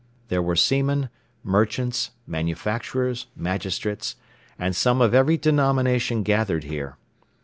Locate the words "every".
5.13-5.37